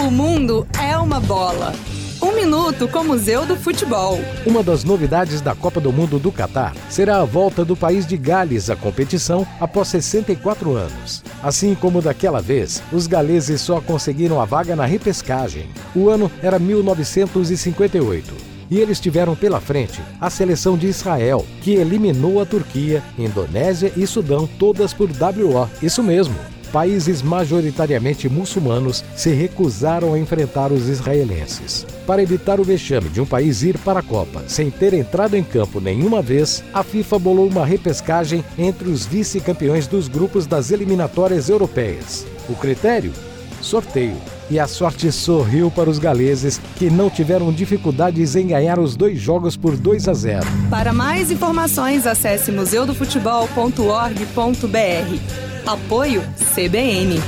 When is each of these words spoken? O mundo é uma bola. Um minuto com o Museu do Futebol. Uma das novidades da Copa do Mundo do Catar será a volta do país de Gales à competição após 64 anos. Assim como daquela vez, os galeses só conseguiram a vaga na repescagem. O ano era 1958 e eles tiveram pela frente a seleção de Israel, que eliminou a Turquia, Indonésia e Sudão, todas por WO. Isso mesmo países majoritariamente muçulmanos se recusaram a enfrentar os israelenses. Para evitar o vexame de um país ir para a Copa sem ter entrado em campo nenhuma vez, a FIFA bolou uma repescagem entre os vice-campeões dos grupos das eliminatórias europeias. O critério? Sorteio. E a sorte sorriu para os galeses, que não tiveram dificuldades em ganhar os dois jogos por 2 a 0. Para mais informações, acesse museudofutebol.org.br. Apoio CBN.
O 0.00 0.10
mundo 0.10 0.66
é 0.82 0.96
uma 0.96 1.20
bola. 1.20 1.74
Um 2.22 2.32
minuto 2.34 2.88
com 2.88 3.00
o 3.00 3.04
Museu 3.04 3.44
do 3.44 3.54
Futebol. 3.54 4.18
Uma 4.46 4.62
das 4.62 4.82
novidades 4.82 5.42
da 5.42 5.54
Copa 5.54 5.78
do 5.78 5.92
Mundo 5.92 6.18
do 6.18 6.32
Catar 6.32 6.74
será 6.88 7.18
a 7.18 7.24
volta 7.26 7.66
do 7.66 7.76
país 7.76 8.06
de 8.06 8.16
Gales 8.16 8.70
à 8.70 8.76
competição 8.76 9.46
após 9.60 9.88
64 9.88 10.74
anos. 10.74 11.22
Assim 11.42 11.74
como 11.74 12.00
daquela 12.00 12.40
vez, 12.40 12.82
os 12.90 13.06
galeses 13.06 13.60
só 13.60 13.78
conseguiram 13.78 14.40
a 14.40 14.46
vaga 14.46 14.74
na 14.74 14.86
repescagem. 14.86 15.68
O 15.94 16.08
ano 16.08 16.32
era 16.42 16.58
1958 16.58 18.34
e 18.70 18.78
eles 18.78 18.98
tiveram 18.98 19.36
pela 19.36 19.60
frente 19.60 20.00
a 20.18 20.30
seleção 20.30 20.78
de 20.78 20.86
Israel, 20.86 21.44
que 21.60 21.72
eliminou 21.74 22.40
a 22.40 22.46
Turquia, 22.46 23.02
Indonésia 23.18 23.92
e 23.94 24.06
Sudão, 24.06 24.48
todas 24.58 24.94
por 24.94 25.10
WO. 25.10 25.68
Isso 25.82 26.02
mesmo 26.02 26.36
países 26.72 27.22
majoritariamente 27.22 28.28
muçulmanos 28.28 29.04
se 29.14 29.30
recusaram 29.30 30.14
a 30.14 30.18
enfrentar 30.18 30.72
os 30.72 30.88
israelenses. 30.88 31.86
Para 32.06 32.22
evitar 32.22 32.58
o 32.58 32.64
vexame 32.64 33.08
de 33.08 33.20
um 33.20 33.26
país 33.26 33.62
ir 33.62 33.78
para 33.78 34.00
a 34.00 34.02
Copa 34.02 34.42
sem 34.46 34.70
ter 34.70 34.94
entrado 34.94 35.36
em 35.36 35.44
campo 35.44 35.80
nenhuma 35.80 36.22
vez, 36.22 36.64
a 36.72 36.82
FIFA 36.82 37.18
bolou 37.18 37.48
uma 37.48 37.66
repescagem 37.66 38.44
entre 38.58 38.88
os 38.88 39.04
vice-campeões 39.06 39.86
dos 39.86 40.08
grupos 40.08 40.46
das 40.46 40.70
eliminatórias 40.70 41.48
europeias. 41.48 42.26
O 42.48 42.54
critério? 42.54 43.12
Sorteio. 43.60 44.39
E 44.50 44.58
a 44.58 44.66
sorte 44.66 45.12
sorriu 45.12 45.70
para 45.70 45.88
os 45.88 45.98
galeses, 45.98 46.60
que 46.76 46.90
não 46.90 47.08
tiveram 47.08 47.52
dificuldades 47.52 48.34
em 48.34 48.48
ganhar 48.48 48.80
os 48.80 48.96
dois 48.96 49.20
jogos 49.20 49.56
por 49.56 49.76
2 49.76 50.08
a 50.08 50.14
0. 50.14 50.44
Para 50.68 50.92
mais 50.92 51.30
informações, 51.30 52.04
acesse 52.04 52.50
museudofutebol.org.br. 52.50 55.40
Apoio 55.66 56.22
CBN. 56.54 57.20